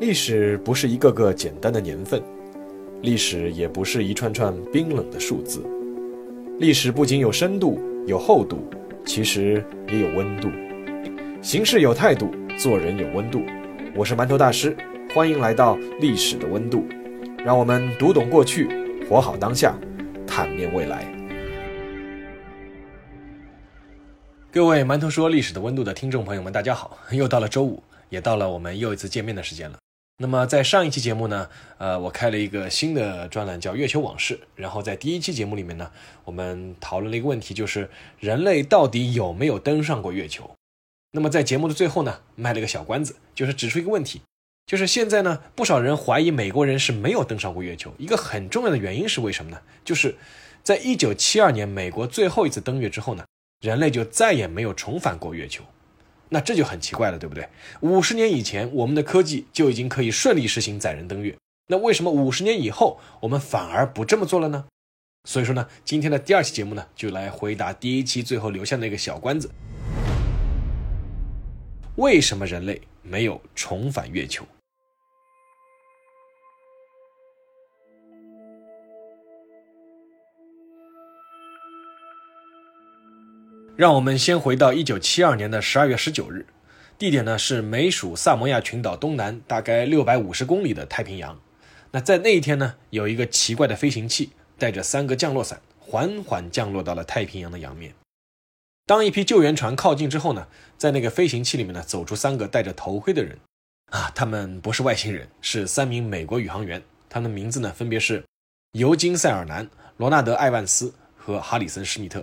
[0.00, 2.22] 历史不是一个个简单的年份，
[3.02, 5.62] 历史也不是一串串冰冷的数字。
[6.58, 8.64] 历史不仅有深度、有厚度，
[9.04, 10.48] 其实也有温度。
[11.42, 13.42] 行事有态度，做人有温度。
[13.94, 14.74] 我是馒头大师，
[15.14, 16.82] 欢迎来到历史的温度。
[17.44, 18.68] 让我们读懂过去，
[19.06, 19.78] 活好当下，
[20.26, 21.04] 探面未来。
[24.50, 26.96] 各位馒头说历史的温度的听众朋友们，大家好！
[27.12, 29.76] 又到了周五，也到了我们又一次见面的时间了。
[30.22, 35.90] 那么在上一期节目呢，呃，我开了一个新的专栏叫《月球往事》，然后在第一期节目里面呢，
[36.26, 40.54] 我们讨论了一个问题，就是人类到底有没有登上过月球？
[41.12, 44.20] 那么在节目的最后呢，卖了个小关子，就是指出一个问题，
[44.66, 49.58] 就是现在呢，不少人怀疑美国人是没有登上过月球，一个很重要的原因是为什么呢？
[49.82, 50.14] 就是
[50.62, 53.24] 在一九七二年美国最后一次登月之后呢，
[53.62, 55.64] 人类就再也没有重返过月球。
[56.30, 57.46] 那这就很奇怪了，对不对？
[57.80, 64.64] 五十年以前，我们的科技就已经可以顺利实行载人登月，那为什么五十年以后我们反而不这么做了呢？
[65.28, 69.50] 所以说呢，今天的第二期节目呢，就来回答第一期最后留下那个小关子：
[71.96, 74.46] 为什么人类没有重返月球？
[83.80, 86.44] 让我们先回到一九七二年的十二月十九日，
[86.98, 91.40] 地点呢是美属萨摩亚群岛东南大概六百五十公里的太平洋。
[91.92, 97.94] 那在那一天呢，有一个奇怪的飞行器带着三个降落伞缓缓降落到了太平洋的洋面。
[98.84, 103.38] 当一批救援船靠近之后呢，在那个飞行器里面呢走出三个戴着头盔的人，
[103.86, 108.22] 啊，他们不是外星人，是三名美国宇航员，他们的名字呢分别是
[108.72, 112.22] 尤金·塞尔南、罗纳德·艾万斯和哈里森·施密特。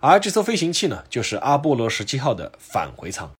[0.00, 3.30] 而这艘飞行器呢，就是阿波罗十七号的返回舱。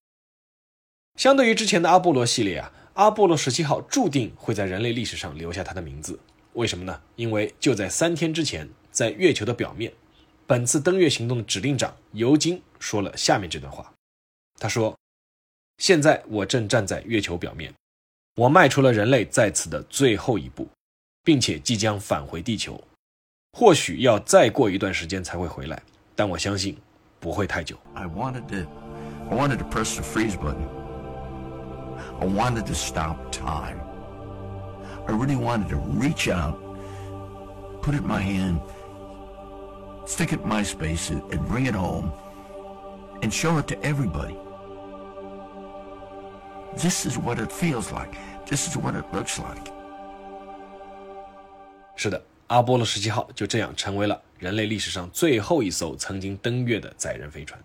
[1.16, 6.20] 相对于之前的阿波罗系列啊，阿波罗十七号注定会在人类历史上留下它的名字。
[6.52, 7.00] 为什么呢？
[7.16, 9.92] 因为就在三天之前，在月球的表面，
[10.46, 13.92] 本次登月行动的指令长尤金说了下面这段话。
[14.58, 14.94] 他说
[15.78, 17.72] ：“现在我正站在月球表面，
[18.36, 20.68] 我迈出了人类在此的最后一步，
[21.24, 22.82] 并且即将返回地球。
[23.52, 25.82] 或许要再过一段时间才会回来。”
[26.19, 26.77] 但我相信
[27.19, 27.75] 不会太久。
[27.93, 28.69] I wanted to,
[29.29, 30.67] I wanted to press the freeze button.
[32.19, 33.79] I wanted to stop time.
[35.07, 36.57] I really wanted to reach out,
[37.81, 38.59] put it in my hand,
[40.05, 42.11] stick it in my space, and bring it home,
[43.21, 44.37] and show it to everybody.
[46.75, 48.17] This is what it feels like.
[48.45, 49.71] This is what it looks like.
[51.95, 54.21] 是的，阿波罗十七号就这样成为了。
[54.40, 57.62] 人类历史上最后一艘曾经登月的载人飞船，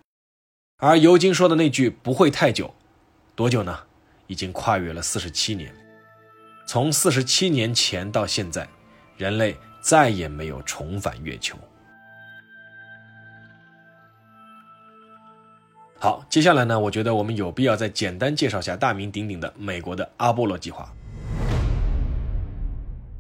[0.75, 2.75] 而尤金说的那句“不会太久”，
[3.33, 3.79] 多久呢？
[4.27, 5.73] 已经跨越了四十七年。
[6.67, 8.67] 从四十七年前到现在，
[9.15, 11.57] 人类再也没有重返月球。
[15.97, 16.77] 好，接下来呢？
[16.77, 20.91] 我觉得我们有必要再简单介绍下大名鼎鼎的美国的阿波罗计划。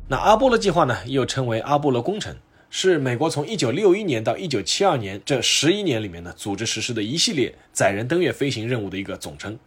[0.09, 2.35] 那阿波罗计划呢，又称为阿波罗工程。
[2.77, 9.57] 是美国从一九六一年到一九七二年这十一年里面呢，组织实施的一系列载人登月飞行任务的一个总称。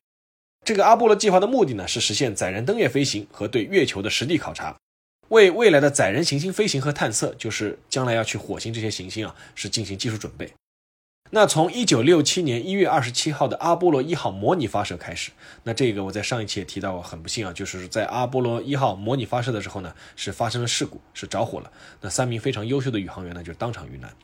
[0.62, 4.76] 这个阿波罗计划的目的呢，是实现载人登月飞行和对月球的实地考察，
[5.30, 10.52] 为未来的载人行星飞行和探测，就是将来要去火星这些行星啊，是进行技术准备。
[11.30, 15.30] 那从一九六七年一月二十七号的阿波罗一号模拟发射开始，
[15.64, 21.70] 那这个我在上一期也提到过，很不幸啊，就是在阿波罗一号模拟发射的时候呢，是发生了事故，是着火了。
[22.00, 24.14] 那三名非常优秀的宇航员呢，就当场遇难。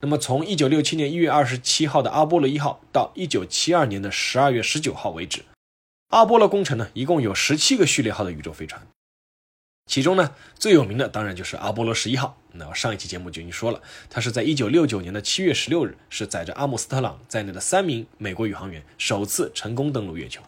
[0.00, 5.44] 那么从一九六七年一月二十七号的阿波罗一号到一九七二年的十二月十九号为止，
[6.08, 8.84] 阿波罗工程呢，一共有十七个序列号的宇宙飞船。
[9.86, 12.38] 其中呢，最有名的当然就是阿波罗十一号。
[12.52, 20.42] 那我上一期节目就已经说了，它是在一九六九年的七月十六日，是载着阿姆斯特朗在内的三名美国宇航员首次成功登陆月球。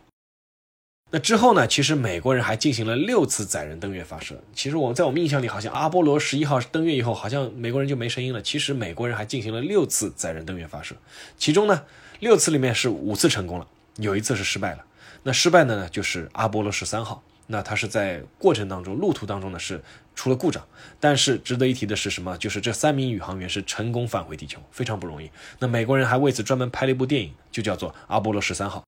[1.10, 4.42] 那之后呢，其实美国人还进行了六次载人登月发射。
[4.54, 8.42] 其实我在我们印象里，好像阿波罗十一号登月以后，好像美国人就没声音了。
[8.42, 10.96] 其实美国人还进行了六次载人登月发射，
[11.38, 11.84] 其中呢，
[12.20, 13.66] 六次里面是五次成功了，
[13.96, 14.84] 有一次是失败了。
[15.22, 17.22] 那失败的呢，就是阿波罗十三号。
[17.46, 19.82] 那它是在过程当中，路途当中呢是
[20.14, 20.66] 出了故障，
[20.98, 22.36] 但是值得一提的是什么？
[22.38, 25.30] 就是这三名宇航员是成功返回地球，非常不容易。
[25.58, 28.80] 那美国人还为此专门拍了一部电影，就叫做《阿波罗十三号》。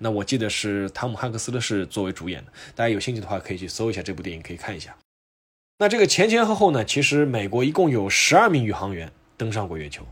[0.00, 4.96] 那我记得是汤姆汉克斯的是作为主演的，大家有兴趣的话可以去搜一下这部电影，可以看一下。
[5.78, 10.06] 那这个前前后后呢，其实美国一共有十二名宇航员登上过月球。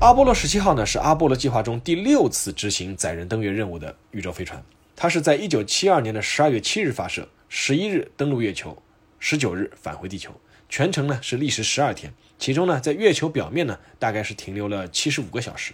[0.00, 4.62] 阿波罗十七号呢是阿波罗计划中第六次执行载人登月任务的宇宙飞船。
[5.00, 8.82] 它是在一九七二年的十二月七日发射，十一日登陆月球，
[9.20, 15.72] 十九日返回地球，全程呢是历时十二天，其中呢在月球表面呢大概是停留了七十五个小时。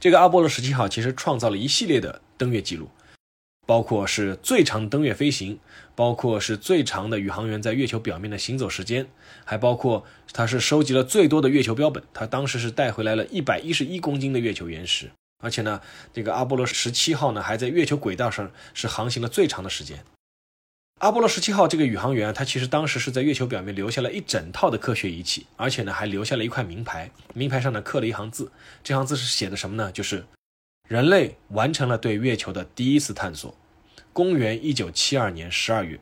[0.00, 2.88] 这个阿波罗十七号其实创造了一系列的登月记录。
[3.66, 5.58] 包括是最长登月飞行，
[5.96, 9.08] 包括是最长的宇航员在月球表面的行走时间，
[9.44, 15.10] 还包括它是收集了最多的月球标本，它当时是带回来了一百一十一公斤的月球岩石，
[15.40, 15.80] 而且呢，
[16.12, 20.04] 这个阿波罗十七号呢还在月球轨道上是航行了最长的时间。
[20.98, 28.52] 阿波罗十七号这个宇航员，他其实当时是在月球表面留下了一整套的科学仪器，而且呢还留下了一块名牌，名牌上呢刻了一行字，
[28.84, 29.90] 这行字是写的什么呢？
[29.90, 30.24] 就是
[30.88, 33.54] 人类完成了对月球的第一次探索。
[34.12, 35.98] 公元一九七二年十二月，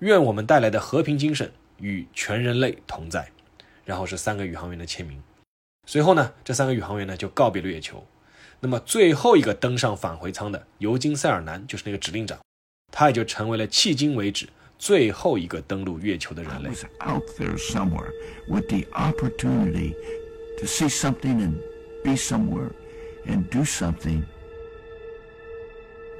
[0.00, 3.30] 愿我们带来的和平精神与全人类同在。
[3.84, 5.22] 然后是三个宇航员的签名。
[5.86, 8.04] 随后呢，这三个宇航员呢就告别了月球。
[8.65, 12.37] 那么最后一个登上返回舱的尤金·塞尔南就是那个指令长，
[12.91, 14.47] 他也就成为了迄今为止
[14.77, 16.69] 最后一个登陆月球的人类。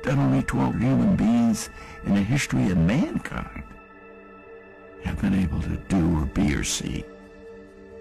[0.03, 1.69] that only 12 human beings
[2.05, 3.63] in the history of mankind
[5.03, 7.03] have been able to do or be or see.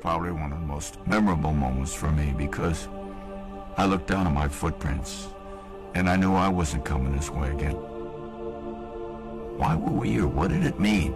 [0.01, 2.89] Probably one of the most memorable moments for me because
[3.78, 5.28] I looked down at my footprints
[5.94, 7.76] and I knew I wasn't coming this way again.
[9.58, 10.28] Why were we here?
[10.28, 11.14] What did it mean?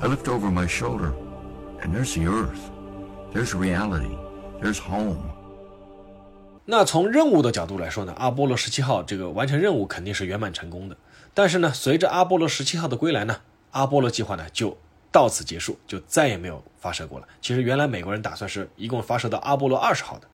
[0.00, 1.12] I looked over my shoulder
[1.82, 2.70] and there's the earth.
[3.32, 4.16] There's reality.
[4.62, 5.18] There's home.
[6.64, 10.96] 那从任务的角度来说呢，阿波罗十七号这个完成任务肯定是圆满成功的。
[11.34, 13.36] 但是呢，随着阿波罗十七号的归来呢，
[13.72, 14.76] 阿波罗计划呢就
[15.10, 17.26] 到此结束，就再也没有发射过了。
[17.40, 20.28] 其实原来美国人打算是一共发射到阿波罗二十号的。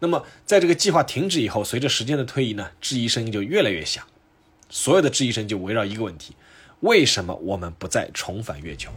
[0.00, 4.04] 那么在这个计划停止以后，随着时间的推移呢，质疑声音就越来越响，
[4.68, 6.34] 所有的质疑声就围绕一个问题：
[6.80, 8.90] 为什么我们不再重返月球？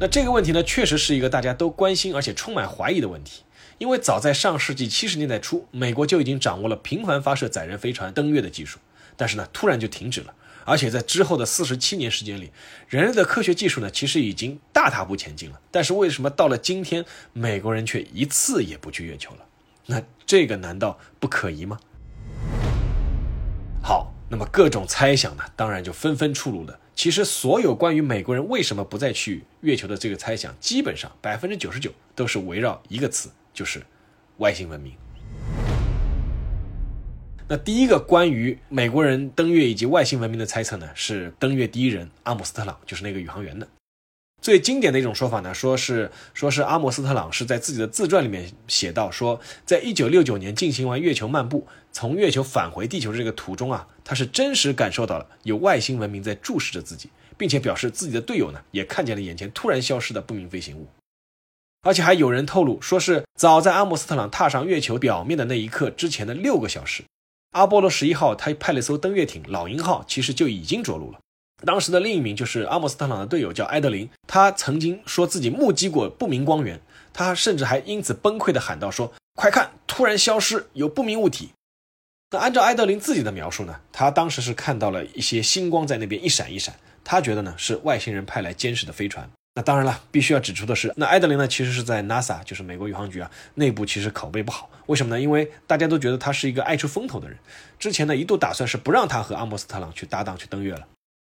[0.00, 3.42] 那这个问题呢，确实是一个大家都关心而且充满怀疑的问题。
[3.78, 8.78] 因为早在上世纪七十年代初，美国就已经掌握了频繁发射载人飞船登月的技术，
[9.16, 10.34] 但是呢，突然就停止了。
[10.66, 12.50] 而且在之后的四十七年时间里，
[12.88, 15.58] 人类的科学技术呢，其实已经大踏步前进了。
[15.70, 19.46] 但是为什么到了今天，美国人却一次也不去月球了？
[19.90, 21.80] 那这个难道不可疑吗？
[23.82, 26.78] 好，那么各种猜想呢，当然就纷纷出炉了。
[26.94, 33.30] 其实，所有关于美国人为什么不再去月球的这个猜想，基本上百分之九十九都是围绕一个词。
[33.52, 33.82] 就是
[34.38, 34.92] 外星文明。
[37.48, 43.66] 那第一个关于美国人登月以及外星文明的猜测呢，是登月第一人阿姆斯特朗，就是那个宇航员的。
[44.40, 60.88] 最经典的一种说法呢，说是说是阿姆斯特朗是在自己的自传里面写到，说在一九六九年进行完月球漫步，从月球返回地球的这个途中啊，他是真实感受到了有外星文明在注视着自己，并且表示自己的队友呢也看见了眼前突然消失的不明飞行物。
[61.82, 67.04] 而且还有人透露，说是早在阿姆斯特朗踏上月球表面的那一刻之前的六个小时，
[67.52, 71.18] 阿波罗十一号他派了艘登月艇“老鹰号”，其实就已经着陆了。
[71.64, 76.80] 当时的另一名就是阿姆斯特朗的队友叫埃德林，他曾经说自己目击过不明光源，
[77.12, 81.50] 他甚至还因此崩溃地喊道：“说快看，突然消失，有不明物体。”
[82.32, 89.28] 那按照埃德林自己的描述呢，他当时是看到了一些星光在那边一闪一闪，他觉得呢是外星人派来监视的飞船。
[89.56, 94.70] 那当然了，必须要指出的是，那埃德林呢，其实是在 NASA，就是美国宇航局啊，内部其实口碑不好。
[94.86, 95.20] 为什么呢？
[95.20, 97.36] 因为大家都觉得他是一个爱出风头的人。
[97.76, 100.86] 之前呢，一度打算是不让他和阿姆斯特朗去搭档去登月了。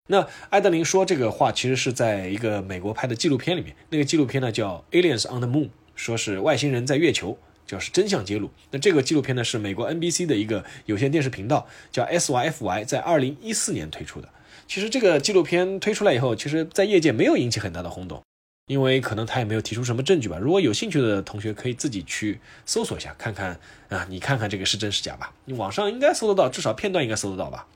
[0.07, 5.65] 那艾德林说这个话，其实是在一个美国拍的纪录片里面，那个纪录片呢叫《Aliens on the Moon》，
[5.95, 8.51] 说是外星人在月球，叫是真相揭露。
[8.71, 14.27] 那这个纪录片呢，是美国 NBC 的一个有线电视频道叫 SYFY，在二零一四年推出的。
[14.67, 18.21] 其实这个纪录片推出来以后，其实，在业界没有引起很大的轰动，
[18.67, 20.37] 因为可能他也没有提出什么证据吧。
[20.37, 25.33] 如果有兴趣的同学，可以自己去搜索一下，看看啊，你看看这个是真是假吧。
[25.45, 27.67] 你网上应该搜得到，至少片段应该搜得到吧。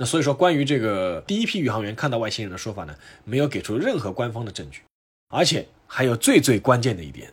[0.00, 4.82] 那所以说，关于这个第一批宇航员看到外星人的说法呢，没有给出任何官方的证据，
[5.28, 7.32] 而且还有最最关键的一点，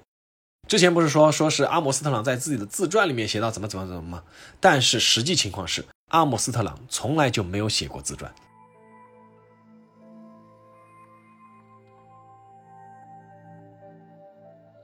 [0.68, 4.24] 之前不是说说是阿姆斯特朗在自己的自传里面写到怎么怎么怎么吗？
[4.60, 8.34] 但是实际情况是，阿姆斯特朗从来就没有写过自传。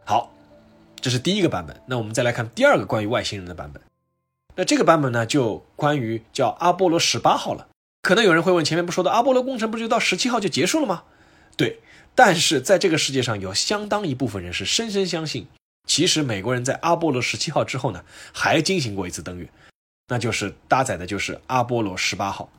[0.06, 0.32] 好，
[1.02, 1.82] 这是第一个版本。
[1.88, 3.82] 那我们再来看第二个关于外星人的版本。
[4.56, 7.70] 那这个版本呢，就关于叫阿波罗十八号了。
[8.02, 11.04] 可能有人会问，前面不说的阿波罗工程不就到十七号就结束了吗？
[11.56, 11.80] 对，
[12.16, 15.48] 但是在这个世界上有相当一部分人是深深相信，
[15.86, 18.04] 其实美国人在阿波罗十七号之后呢，
[18.34, 19.50] 还进行过一次登月。
[20.08, 22.52] 那就是搭载的就是阿波罗十八号。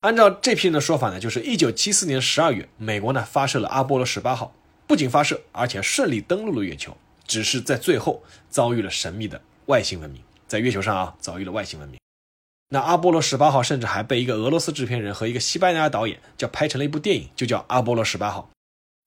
[0.00, 4.52] 按照这批人的说法呢，就是一九七四年十二月，美国呢发射了阿波罗十八号，
[4.88, 12.01] 不仅发射，而且顺利登陆了月球，只是在最后遭遇了神秘的外星文明，在月球上啊遭遇了外星文明。
[12.74, 18.48] 那阿波罗十八号甚至还被一个俄罗斯制片人和一个西班牙导演叫拍成了一部电影，就叫《阿波罗十八号》，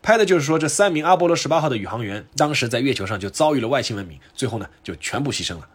[0.04, 5.68] 拍的就是说这三名阿波罗十八号的宇航员当时在月球上就遭遇了外星文明，最后呢就全部牺牲了。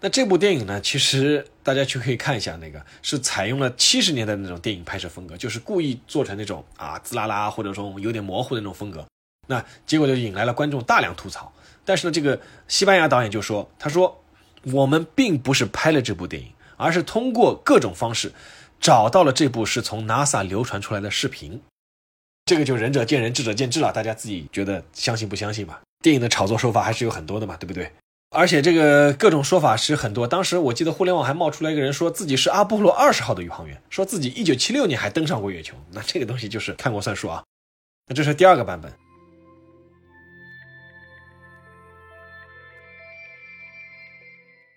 [0.00, 9.04] 那这部电影呢，其实大家去可以看一下，那个是采用了七十年代那种电影拍摄风格，就是故意做成那种啊滋啦啦或者说有点模糊的那种风格。
[9.48, 11.52] 那结果就引来了观众大量吐槽。
[11.84, 14.22] 但是呢，这个西班牙导演就说：“他说
[14.62, 16.48] 我们并不是拍了这部电影，
[16.82, 18.32] 而是通过各种方式
[18.80, 21.62] 找到了这部是从 NASA 流传出来的视频。
[22.44, 25.80] 这个就仁者见仁，智者见智了，大家自己觉得相信不相信吧。
[26.02, 27.92] 电影的炒作手法还是有很多的嘛，对不对？”
[28.34, 30.26] 而且这个各种说法是很多。
[30.26, 35.76] 当时我记得互联网还冒出来一个人，说自己是阿波罗二十号的宇航员，说自己一九七六年还登上过月球。
[35.90, 37.44] 那这个东西就是看过算数啊。
[38.06, 38.90] 那这是第二个版本。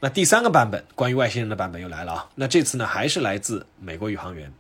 [0.06, 2.30] 那第三个版本关于外星人的版本又来了啊。
[2.36, 4.54] 那这次呢还是来自美国宇航员。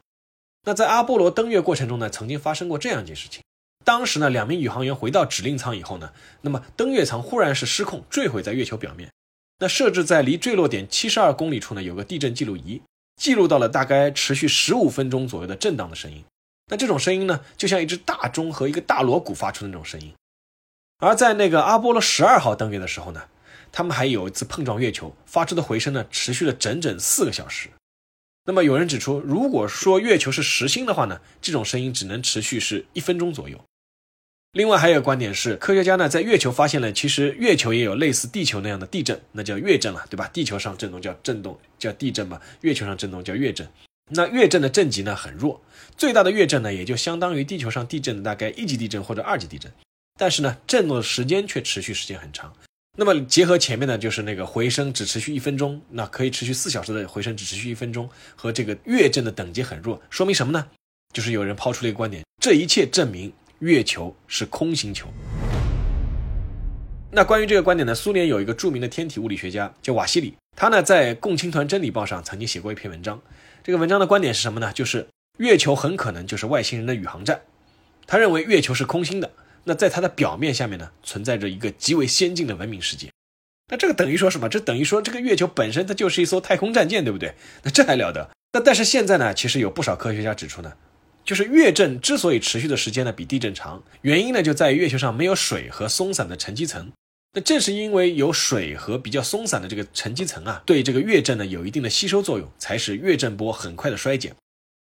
[0.64, 3.44] 那在阿波罗登月过程中呢，曾经发生过这样一件事情。
[3.84, 6.12] 当时呢，两名宇航员回到指令舱以后呢，
[6.42, 9.12] 那么登月舱忽然是失控坠毁在月球表面。
[9.60, 12.82] 那设置在离坠落点七十二公里处呢，有个地震记录仪，
[13.16, 16.25] 记录到了大概持续十五分钟左右的震荡的声音。
[16.72, 20.12] 那这种声音呢，就像一只大钟和一个大锣鼓发出的那种声音。
[20.98, 23.22] 而在那个阿波罗十二号登月的时候呢，
[23.77, 27.67] 他们还有一次碰撞月球，发出的回声呢，持续了整整四个小时。
[28.46, 33.62] 那么有人指出，如果说月球是实心的话呢，这种声音只能持续是一分钟左右。
[34.53, 40.29] 另外还有个观点是，科学家呢在月球发现了，其实月球也有类似地球那样的地震，那叫月震了，对吧？
[40.29, 42.39] 地球上震动叫震动，叫地震嘛。
[42.62, 43.67] 月球上震动叫月震。
[44.10, 45.62] 那月震的震级呢很弱，
[45.98, 49.70] 最大的月震呢也就相当于地球上地震的大概一级地震或者二级地震。
[50.17, 52.53] 但是呢，震动的时间却持续时间很长。
[52.96, 60.68] 那么结合前面的就是那个回声只持续一分钟，那可以持续四小时的回声只持续一分钟，和这个月震的等级很弱，说明什么呢？
[61.14, 63.32] 就是有人抛出了一个观点，这一切证明。
[63.60, 65.08] 月球是空星球。
[67.10, 73.20] 那关于这个观点呢，苏联有一个著名的天体物理学家叫瓦西里，他呢在《共青团真理报》上曾经写过一篇文章。
[73.64, 74.74] 这个文章的观点是什么呢？
[74.74, 77.40] 就是月球很可能就是外星人的宇航站。
[78.06, 79.32] 他认为月球是空心的，
[79.65, 83.10] 那在它的表面下面呢，存在着一个极为先进的文明世界。
[83.69, 84.48] 那这个等于说什么？
[84.48, 87.34] 这等于说这个月球本身它就是一艘太空战舰，对不对？
[87.63, 88.29] 那这还了得？
[88.53, 90.72] 那但是现在呢，其实有不少科学家指出呢。
[91.24, 96.91] 就是月震之所以持续的时间呢比地震长，原因呢就在于月球上没有水和松散的沉积层。
[97.34, 104.36] 那正是因为有水和比较松散的这个沉积层啊，对这个月震呢有一定的吸收作用，才使月震波很快的衰减。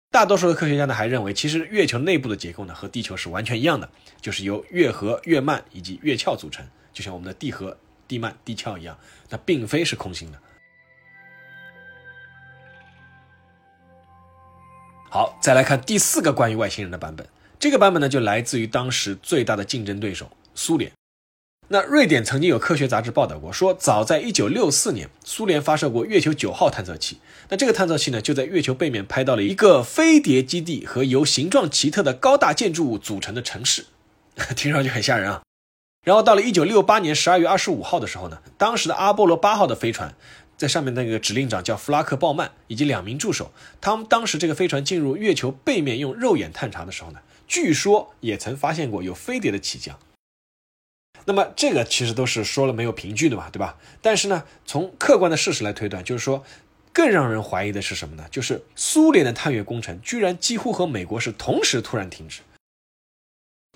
[0.09, 3.87] 大多数的科学家呢还认为，其实月球内部的结构呢和地球是完全一样的，
[4.21, 7.75] 就是由月核、月幔以及月壳组成，就像我们的地核、
[8.07, 8.97] 地幔、地壳一样，
[9.29, 10.39] 那并非是空心的。
[15.09, 17.27] 好，再来看第四个关于外星人的版本。
[17.59, 20.91] 这个版本呢，就来自于当时最大的竞争对手苏联。
[21.67, 27.19] 那瑞典曾经有科学杂志报道过，说早在1964年，苏联发射过月球九号探测器。
[27.49, 33.85] 那这个探测器呢，就在月球背面拍到了一个飞碟基地和由形状奇特的高大建筑物组成的城市，
[34.55, 35.41] 听上去很吓人啊。
[36.03, 40.13] 然后到了1968年12月25号的时候呢，当时的阿波罗八号的飞船。
[40.57, 49.97] 在上面那个指令长叫弗拉克鲍曼，以及两名助手，他们当时这个飞船进入月球背面用肉眼探查的时候呢，据说也曾发现过有飞碟的起降。
[51.25, 53.75] 那么这个其实都是说了没有凭据的嘛，对吧？
[54.03, 56.43] 但是呢，从客观的事实来推断，就是说，
[56.93, 58.27] 更让人怀疑的是什么呢？
[58.29, 62.41] 就是苏联的探月工程居然几乎和美国是同时突然停止。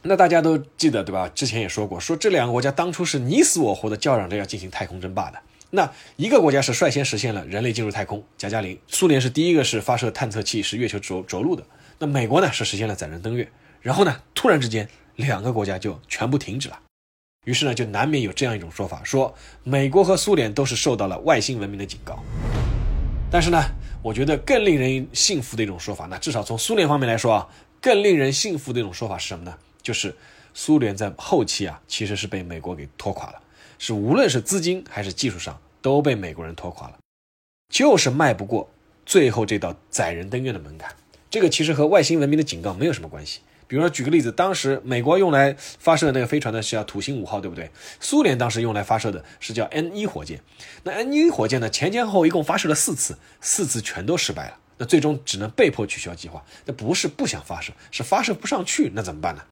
[0.08, 1.28] 那大家都记得对吧？
[1.34, 5.40] 之前也说过，说这两个国家当初是你死我活的叫嚷着要进行太空争霸的。
[5.72, 11.66] 那一个国家是率先实现了人类进入太空，加加林；苏联是第一个是发射探测器是月球着着陆的。
[11.98, 13.50] 那美国呢是实现了载人登月。
[13.82, 16.80] 然后呢，突然之间两个国家就全部停止了。
[17.46, 19.34] 于是呢，就难免有这样一种说法，说
[19.64, 22.20] 美国和苏联都是受到了外星文明的警告。
[23.32, 23.60] 但是呢，
[24.04, 27.48] 我觉得更令人信服的一种说法，那至少从苏联方面来说啊，
[27.82, 29.58] 更令人信服的一种说法是什么呢？
[29.86, 30.16] 就是
[30.56, 33.40] 苏联在后期啊，其实是被美国给拖垮了。
[33.78, 36.98] 是无论是资金还是技术上都被美国人拖垮了，
[37.70, 38.68] 就是迈不过
[39.06, 40.96] 最后这道载人登月的门槛。
[41.30, 47.70] 这个其实和外星文明的警告没有什么关系，比如说举个例子，当时美国用来发射那个飞船的是叫土星五号，对不对？
[48.00, 50.42] 苏联当时用来发射的是叫 N 一火箭。
[50.84, 54.58] 那 N 一火箭呢，前前后后一共发射了四次，四次全都失败了。
[54.78, 56.44] 那最终只能被迫取消计划。
[56.66, 59.44] 那不是不想发射，是发射不上去，那怎么办呢？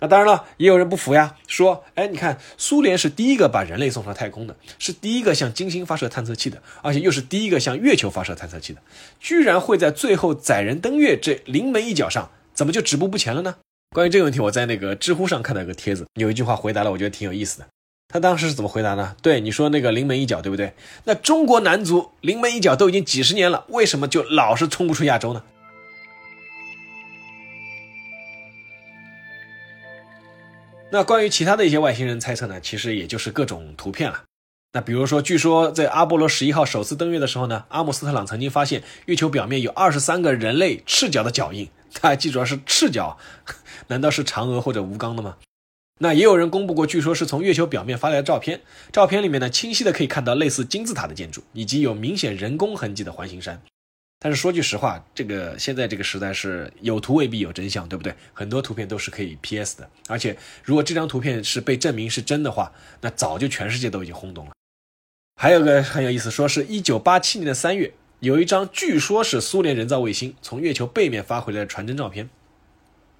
[0.00, 8.80] 那当然了，也有人不服呀，说，哎，你看，苏联是第一个把人类送上太空的，是第一个向金星发射探测器的，而且又是第一个向月球发射探测器的，
[9.18, 13.56] 居然会在最后载人登月这临门一脚上，怎么就止步不前了呢？
[13.90, 17.66] 关于这个问题，我在那个知乎上看到一个帖子，有一句话回答了，我觉得挺有意思的。
[18.06, 19.16] 他当时是怎么回答呢？
[19.20, 20.74] 对你说那个临门一脚，对不对？
[21.04, 25.42] 那中国男足临门一脚都已经几十年了，为什么就老是冲不出亚洲呢？
[30.90, 34.24] 那关于其他的一些外星人猜测呢，其实也就是各种图片了。
[34.72, 41.68] 那比如说，据说在阿波罗十一号首次登月的时候呢，阿姆斯特朗曾经发现月球表面有二十三个人类赤脚的脚印。
[42.00, 43.18] 大家记住啊，是赤脚，
[43.88, 45.36] 难道是嫦娥或者吴刚的吗？
[46.00, 53.60] 那也有人公布过，据说是从月球表面发来的照片，照片里面呢，清晰的可以看到类似金字塔的建筑，以及有明显人工痕迹的环形山。
[54.20, 58.12] 但是说句实话，这个现在这个时代是有图未必有真相，对不对？
[58.34, 64.52] 很多图片都是可以 PS 的，而且如果这张图片是被证明是真的话，那早就全世界都已经轰动了。
[65.40, 72.28] 还有个很有意思，说是一九八七年的三月，有一张据说是苏联人造卫星从月球背面发回来的传真照片，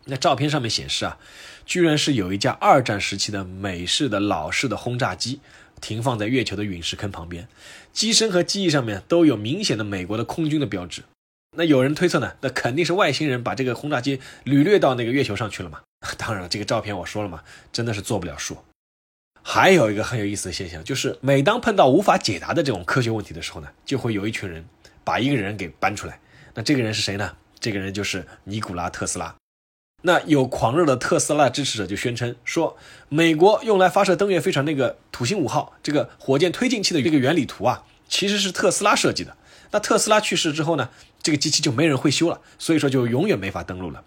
[0.07, 1.17] 那照片上面显示啊，
[1.65, 5.41] 居然是有一架二战时期的美式的老式的轰炸机。
[5.81, 7.49] 停放在月球的陨石坑旁边，
[7.93, 11.03] 机身和机翼上面都有明显的美国的空军的标志。
[11.57, 15.81] 那有人推测呢，那肯定是外星人把这个轰炸机掳掠到那个月球上去了嘛？
[16.19, 17.43] 当然了，这个照片我说了嘛，
[17.73, 18.57] 真的是做不了数。
[19.43, 24.65] 还有一个很有意思的现象，就是每当碰到无法解答的这种科学问题的时候呢，就会有一群人
[25.03, 26.21] 把一个人给搬出来。
[26.55, 27.35] 那这个人是谁呢？
[27.59, 29.35] 这个人就是尼古拉特斯拉。
[30.03, 32.77] 那有狂热的特斯拉支持者就宣称说，
[33.09, 39.37] 美国用来发射登月飞船那个土星五号这个火箭推进器的这个原理图啊，其实是特斯拉设计的。
[39.73, 40.89] 那特斯拉去世之后呢，
[41.21, 44.05] 这个机器就没人会修了，所以说就永远没法登陆了。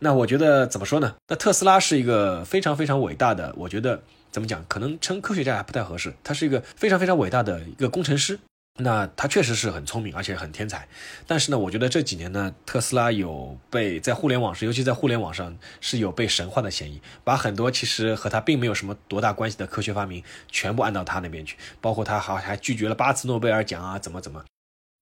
[0.00, 1.14] 那我觉得怎么说呢？
[1.28, 8.38] 那特斯拉是一个非常非常伟大的，我觉得怎么讲，可能称科学家还不太合适，他是一个非常非常伟大的一个工程师。
[8.78, 10.88] 那他确实是很聪明，而且很天才。
[11.26, 24.42] 但是呢，我觉得这几年呢，特斯拉有被在互联网上，尤其在互联网上是有被神化的嫌疑，把很多其实和他并没有什么多大关系的科学发明全部按到他那边去，包括他还还拒绝了八次诺贝尔奖啊，怎么怎么。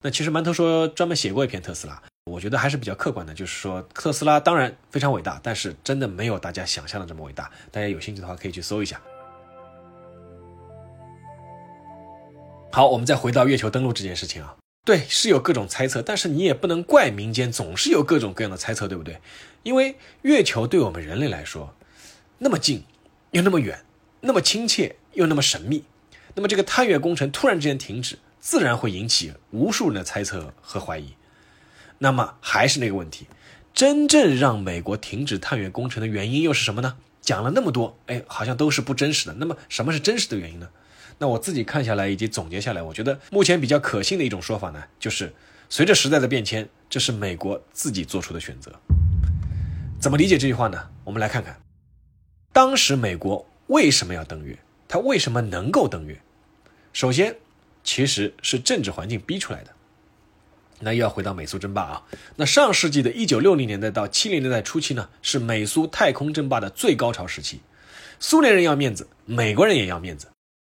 [0.02, 7.48] 那其实馒头说专门写过一篇特斯拉，我觉得还是比较客观的，就是说特斯拉当然非常伟大，但是真的没有大家想象的这么伟大。
[7.70, 9.00] 大家有兴趣的话可以去搜一下。
[12.72, 14.54] 好，我们再回到月球登陆这件事情啊，
[14.84, 19.18] 对，是有各种猜测，但是你也不能怪民间总是有各种各样的猜测，对不对？
[19.64, 21.74] 因为月球对我们人类来说，
[22.38, 22.84] 那么近，
[23.32, 23.84] 又那么远，
[24.20, 25.82] 那么亲切又那么神秘，
[26.36, 31.14] 那么这个探月工程突然之间停止，自然会引起无数人的猜测和怀疑。
[31.98, 33.26] 那么还是那个问题，
[33.74, 36.96] 真正让美国停止探月工程的原因又是什么呢？
[37.20, 39.34] 讲了那么多，哎，好像都是不真实的。
[39.34, 40.68] 那么什么是真实的原因呢？
[41.22, 45.30] 那我自己看下来以及总结下来，我觉得目前比较可信的一种说法呢，就是
[45.68, 48.72] 随着时代的变迁，这是美国自己做出的选择。
[50.00, 50.88] 怎么理解这句话呢？
[51.04, 51.60] 我们来看看，
[52.54, 54.58] 当时美国为什么要登月？
[54.88, 56.18] 它为什么能够登月？
[56.94, 57.36] 首先，
[57.84, 59.70] 其实是政治环境逼出来的。
[60.78, 62.02] 那又要回到美苏争霸啊。
[62.36, 67.60] 那上世纪的一九六零年代到七零年代初期呢，是美苏太空争霸的最高潮时期。
[68.18, 70.28] 苏联人要面子，美国人也要面子。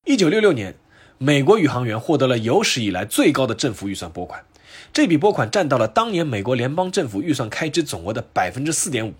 [0.05, 0.75] 一九六六年，
[1.19, 4.45] 美国宇航员获得了有史以来最高的政府预算拨款，
[4.93, 9.15] 这笔拨款占到了当年美国联邦政府预算开支总额的百分之四点五，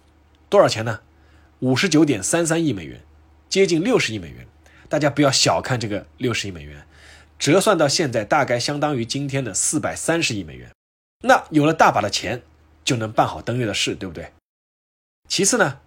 [0.49, 1.01] 多少钱呢？
[1.61, 3.01] 五十九点三三亿美元，
[3.49, 4.47] 接近六十亿美元。
[4.89, 6.85] 大家不要小看这个六十亿美元，
[7.39, 10.73] 折算到现在大概相当于今天的四百三十亿美元。
[11.25, 12.43] 那有了大把的钱，
[12.85, 14.33] 就能办好登月的事，对不对？
[15.29, 15.79] 其次呢，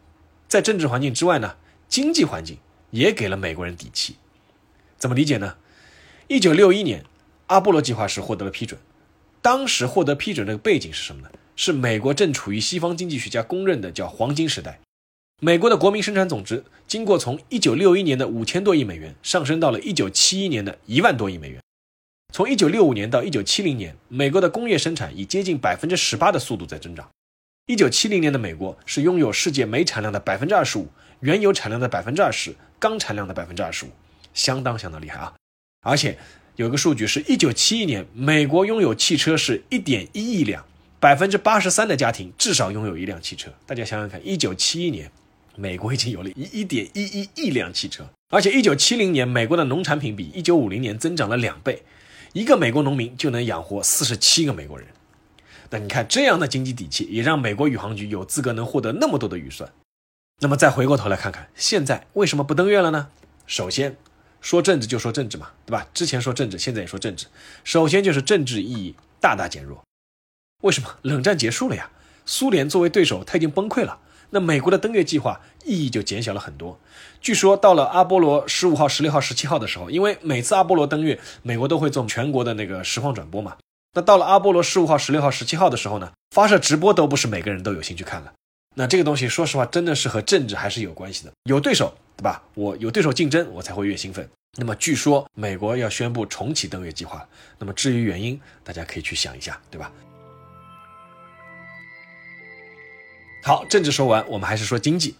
[0.47, 1.57] 在政治环境之外呢，
[1.89, 2.57] 经济环境
[2.91, 4.15] 也给了美国人底气。
[4.97, 5.57] 怎么理解呢？
[6.27, 7.03] 一九六一年，
[7.47, 8.79] 阿波罗计划是获得了批准。
[9.41, 11.29] 当时获得批准的背景是什么呢？
[11.55, 14.79] 是美国正处于西方经济学家公认的叫黄金时代。
[15.41, 21.61] 美国的国民生产总值经过从一九六一年的五千多亿美元上升到了一九七一年的一万多亿美元。
[22.33, 27.09] 从一九六五年到一九七零年，美国的工业生产以接近百分之十八的速度在增长。
[27.67, 30.87] 一九七零年的美国是拥有世界煤产量的百分之二十五，
[31.19, 33.89] 原油产量的百分之二十，钢产量的百分之二十五。
[34.35, 35.33] 相当相当厉害啊！
[35.81, 36.19] 而且
[36.57, 40.63] 有个数据是，一九七一年美国拥有汽车是一点一亿辆，
[40.99, 43.51] 百分之八十三的家庭至少拥有一辆汽车。
[43.65, 45.11] 大家想想看，一九七一年，
[45.55, 51.83] 美国已经有了一一点一一亿辆汽车，而且一九七零年，美国的农产品比一九五零年增长了两倍，
[52.33, 54.87] 一个美国农民就能养活四十七个美国人。
[55.69, 59.71] 那你看，这样的经济底气，也让美国宇航局有资格能获得那么多的预算。
[60.39, 63.07] 那么再回过头来看看，现在为什么不登月了呢？
[63.47, 63.95] 首先，
[64.45, 65.87] 说政治就说政治嘛，对吧？
[65.91, 67.25] 之前说政治，现在也说政治。
[67.63, 69.81] 首先就是政治意义大大减弱。
[70.61, 70.95] 为什么？
[71.01, 71.89] 冷战结束了呀，
[72.27, 73.97] 苏联作为对手，他已经崩溃了。
[74.29, 76.79] 那美国的登月计划意义就减小了很多。
[77.19, 83.57] 据说到了阿波罗十五号、十六号、十七号的时候，因为每次阿波罗登月，美国都会做全国的那个实况转播嘛。
[83.93, 88.31] 那到了阿波罗十五号、十六号、十七号的时候呢，发射直播都不是每个人都有兴趣看了。
[88.75, 91.31] 那这个东西，说实话，真的是和政治还是有关系的。
[91.45, 92.43] 有对手，对吧？
[92.53, 94.29] 我有对手竞争，我才会越兴奋。
[94.57, 97.27] 那么据说美国要宣布重启登月计划，
[97.59, 99.91] 那么至于原因，大家可以去想一下，对吧？
[103.43, 105.15] 好，政治说完，我们还是说经济。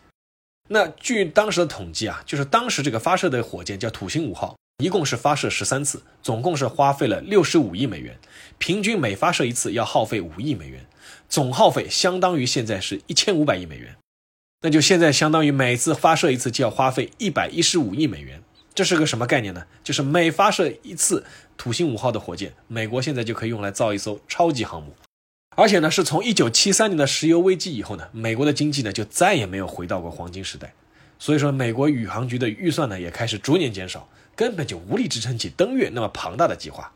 [0.70, 4.56] 那据当时的统计啊，就是当时这个发射的火箭叫土星五号。
[4.84, 8.14] 一共是发射十三次，总共是花费了六十五亿美元，
[8.58, 10.86] 平均每发射一次要耗费五亿美元，
[11.30, 13.96] 总耗费相当于现在是一千五百亿美元，
[14.66, 18.42] 那就现在相当于每次发射一次就要花费一百一十五亿美元，
[18.74, 19.64] 这是个什么概念呢？
[19.84, 21.24] 就是每发射一次
[21.56, 24.96] 土星五号的火箭，美国现在就可以用来造一艘超级航母，
[25.56, 30.74] 而且呢，是从一九七三年的石油危机以后呢，美国的经济呢就再也没有回到过黄金时代，
[31.20, 34.10] 所以说美国宇航局的预算呢也开始逐年减少。
[34.36, 36.92] 根本就无力支撑起登月那么庞大的计划。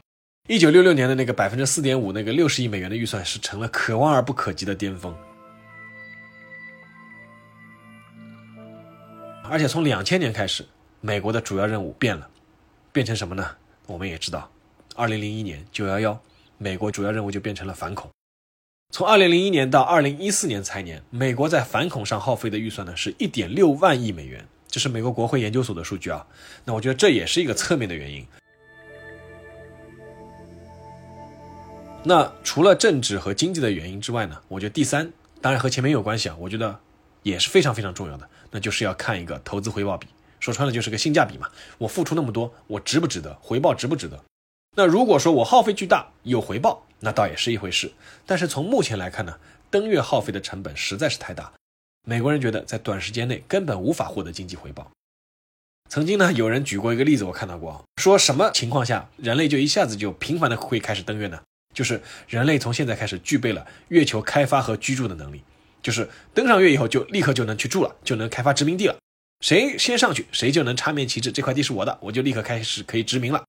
[0.49, 5.15] 一九六六年的那个百分之四点五，那个六十亿美元的预算是成了可望而不可及的巅峰。
[9.49, 10.65] 而且从两千年开始，
[11.01, 12.29] 美国的主要任务变了，
[12.91, 13.55] 变成什么呢？
[13.87, 14.49] 我们也知道，
[14.95, 16.21] 二零零一年九幺幺，
[16.57, 18.09] 美国主要任务就变成了反恐。
[18.91, 24.45] 从二零零一年到二零一四年财年，美国在反恐上耗费的预算呢是一点六万亿美元。
[24.67, 26.27] 这是美国国会研究所的数据啊，
[26.63, 28.25] 那我觉得这也是一个侧面的原因。
[32.03, 36.79] 那除了政治和经济的原因之外呢，我觉得第三当然和前面有关系啊，我觉得
[37.23, 40.07] 也是非常非常重要的，那就是要看一个投资回报比，
[40.39, 41.47] 说穿了就是个性价比嘛。
[41.77, 43.33] 我付出那么多，我值不值得？
[43.41, 44.23] 回报值不值得？
[44.75, 47.91] 那如果说我耗费巨大有回报，那倒也是一回事。
[48.25, 49.37] 但是从目前来看呢，
[49.69, 51.51] 登月耗费的成本实在是太大。
[52.07, 54.89] 美国人觉得在短时间内根本无法获得经济回报。
[55.89, 61.41] 曾经呢，有人举过一个例子，我看到过，说什么情况下人类就一下子就频繁的会开始登月呢？
[61.73, 65.43] 就是人类从现在开始具备了月球开发和居住的能力，
[65.81, 68.97] 就是登上月以后就立刻就能去住了，就能开发殖民地了。
[69.41, 73.43] 谁先上去，谁就能插面旗帜，这块地是我的，我就立刻开始可以殖民了。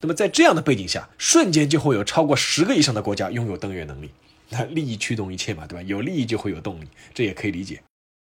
[0.00, 4.10] 那么在这样的背景下，瞬间就会有超过十个以上的国家拥有登月能力。
[4.50, 5.82] 那利益驱动一切嘛，对吧？
[5.82, 7.82] 有利益就会有动力，这也可以理解。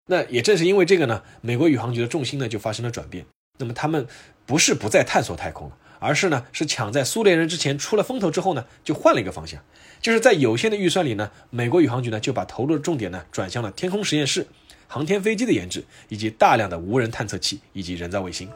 [0.06, 3.24] 那也正是因为这个呢，美国宇航局的重心呢就发生了转变。
[3.58, 4.06] 那么他们
[4.46, 9.62] 不是不再探索太空了，而是呢是抢在苏联人之前出了风头之后呢，就换了一个方向。
[10.00, 14.46] 就是在有限的预算里呢，美国宇航局呢就把投入的重点呢转向了天空实验室、
[14.88, 18.48] 航天飞机的研制，以及大量的无人探测器以及人造卫星。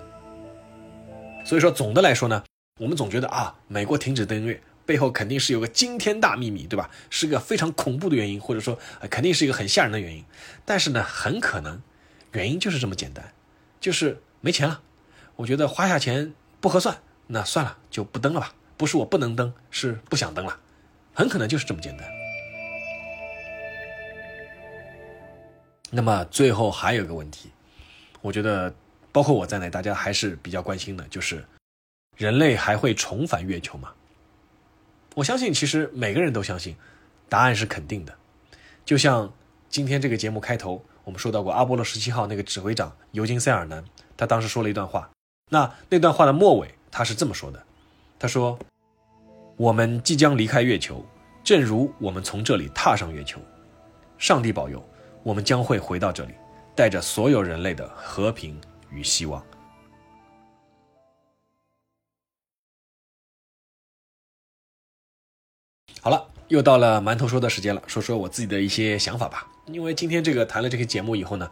[1.44, 2.42] 所以说，总的来说呢，
[2.80, 4.60] 我们总觉得啊，美国停止登月。
[4.86, 6.90] 背后肯定是有个惊天大秘密，对吧？
[7.08, 8.78] 是个非常恐怖的原因，或者说
[9.08, 10.22] 肯定是一个很吓人的原因。
[10.66, 11.80] 但是呢，很可能
[12.32, 13.32] 原因就是这么简单，
[13.80, 14.82] 就是没钱了。
[15.36, 18.52] 我觉得花下钱不合算，那算了，就不登了吧。
[18.76, 20.60] 不是我不能登，是不想登了。
[21.14, 22.06] 很可能就是这么简单。
[25.90, 27.50] 那么最后还有一个问题，
[28.20, 28.74] 我觉得
[29.12, 31.44] 包括我在内，大家还是比较关心的，就是
[32.16, 33.92] 人类还会重返月球吗？
[35.14, 36.74] 我相信，其实每个人都相信，
[37.28, 38.12] 答案是肯定的。
[38.84, 39.32] 就像
[39.68, 43.84] 今天这个节目开头，我们说到过阿波罗十七号那个指挥长尤金·塞尔南，
[44.16, 45.08] 他当时说了一段话。
[45.50, 47.62] 那那段话的末尾，他是这么说的
[48.18, 48.58] ：“他说，
[49.56, 51.04] 我们即将离开月球，
[51.44, 53.40] 正如我们从这里踏上月球。
[54.18, 54.84] 上帝保佑，
[55.22, 56.34] 我们将会回到这里，
[56.74, 59.40] 带着所有人类的和平与希望。”
[66.02, 69.46] 好了，又到了馒头说的时间了，说说我自己的一些想法吧。
[69.66, 71.48] 因为今天这个谈了这个节目以后呢，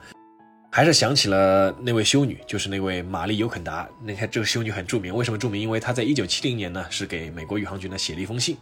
[0.75, 3.87] 还是想起了那位修女，就是那位玛丽尤肯达。
[4.03, 5.61] 你看这个修女很著名，为什么著名？
[5.61, 8.57] 因为她在一九七零年呢，是给美国宇航局呢写了一封信。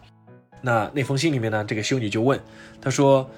[0.61, 2.41] 那那封信里面呢，这个修女就问，
[2.83, 3.31] 她说：“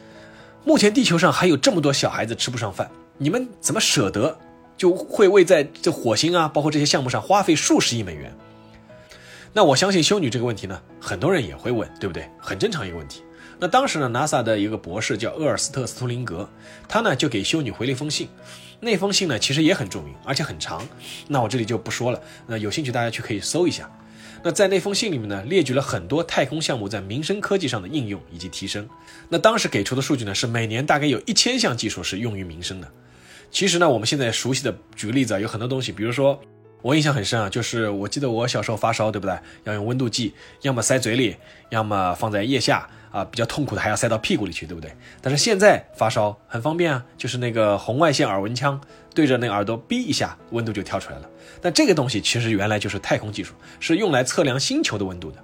[0.64, 4.34] 目前地球上还有这么多小孩子吃不上饭，你们怎么舍得
[4.74, 8.34] 就会为在这火星啊，包括这些项目上花费数十亿美元？”
[9.52, 12.26] 那我相信修女这个问题呢，很多人也会问，对不对？
[12.38, 13.22] 很正常一个问题。
[13.58, 16.48] 那当时呢，NASA 的一个博士叫厄尔斯特·斯图林格，
[16.88, 18.28] 他呢就给修女回了一封信。
[18.84, 20.84] 那封信呢其实也很著名，而且很长。
[21.28, 22.20] 那我这里就不说了。
[22.48, 23.88] 那有兴趣大家去可以搜一下。
[24.42, 28.88] 那在那封信里面呢，列举了很多太空项目在民生科技上的应用以及提升。
[29.28, 32.90] 那当时给出的数据呢，是每年大概有一千项技术是用于民生的。
[33.52, 36.40] 其实呢，我们现在熟悉的，举个例子啊，有很多东西，比如说
[36.82, 39.38] 我印象很深啊，就是我记得我小时候发烧，对不对？
[39.62, 41.36] 要用温度计，要么塞嘴里，
[41.70, 42.90] 要么放在腋下。
[43.12, 44.90] 啊，比较痛苦的还要塞到屁股里去，对不对？
[45.20, 48.80] 但是现在发烧很方便啊，就是那个红外线耳温枪，
[49.14, 51.28] 对着那个耳朵哔一下，温度就跳出来了。
[51.60, 55.38] 但这个东西其实原来就是太空技术，是用来测量星球的温度的。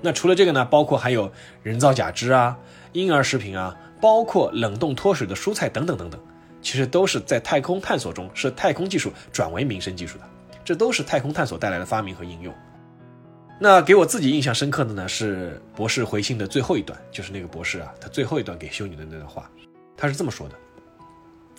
[0.00, 1.32] 那除了这个呢，包括还有
[1.62, 2.58] 人造假肢啊、
[2.92, 6.20] 婴儿食品啊，包括冷冻脱水的蔬菜等等等等，
[6.60, 10.24] 其实都是在太空探索中是太空技术转为民生技术的，
[10.64, 12.52] 这都是太空探索带来的发明和应用。
[13.62, 19.48] 那给我自己印象深刻的呢，是博士回信的最后一段，就是那个博士啊，他最后一段给修女的那段话，
[19.96, 20.56] 他是这么说的：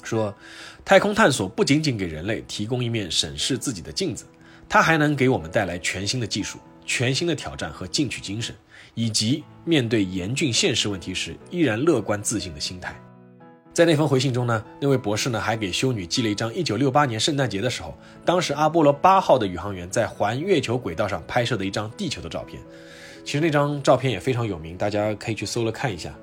[0.03, 0.35] 说，
[0.83, 4.25] 太空探索不仅仅给人类提供一面审视自己的镜子，
[4.67, 8.53] 它还能给我们带来全新的技术、全新的挑战和进取精神，
[8.95, 13.01] 以及面对严峻现实问题时依然乐观自信的心态。
[13.73, 22.61] 在那封回信中呢，那位博士呢还给修女寄了一张1968年圣诞节的时候，当时阿波罗八号的宇航员在环月球轨道上拍摄的一张地球的照片。
[23.25, 26.13] 其实那张照片也非常有名，大家可以去搜了看一下。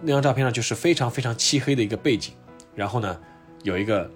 [0.00, 2.32] 那张照片上就是非常非常漆黑的一个背景，
[2.74, 3.20] 然后呢
[3.62, 4.10] 有一个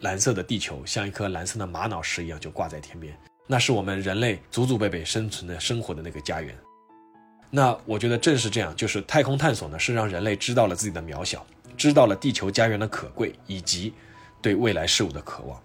[0.00, 6.52] 蓝色的地球，像一颗蓝色的玛瑙石一样就挂在天边，那是我们人类祖祖辈辈生存的生活的那个家园。
[7.50, 11.46] 那我觉得正是这样，就是太空探索呢是让人类知道了自己的渺小。
[11.80, 13.94] 知道了地球家园的可贵，以及
[14.42, 15.58] 对未来事物的渴望。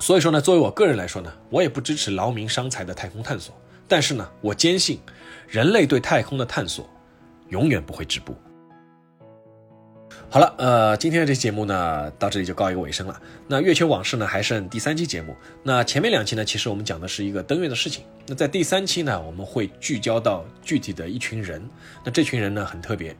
[0.00, 3.54] 所以说呢，作为我个人来说呢，我也不支持劳民伤财的太空探索。
[3.86, 4.98] 但是呢，我坚信
[5.46, 6.88] 人类对太空的探索
[7.50, 8.34] 永远不会止步。
[10.30, 13.20] 好了，呃，今天的这期节目呢，到这里就告一个尾声了。
[13.46, 15.36] 那月球往事呢，还剩第三期节目。
[15.62, 18.04] 那前面两期呢，其实我们讲的是一个登月的事情。
[18.26, 21.62] 那在第三期呢，我们会聚焦到具体的一群人。
[22.02, 23.14] 那这群人呢，很特别，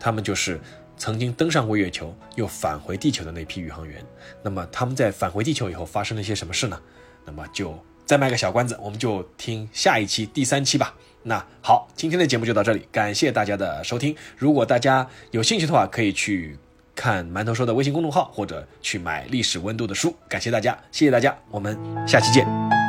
[0.00, 0.60] 他们就是。
[1.02, 4.00] 曾经登上过月球又返回地球的那批宇航员，
[4.40, 6.80] 那么他们在返回地球以后发生了些什么事呢？
[7.24, 10.94] 那么就再卖个小关子，我们就听下一期第三期吧。
[11.24, 14.14] 那好，今天的节目就到这里，感谢大家的收听。
[14.38, 16.56] 如果大家有兴趣的话，可以去
[16.94, 20.14] 看馒头说的微信公众号，或者去买历史温度的书。
[20.28, 22.81] 感谢大家，谢谢大家，我们下期见。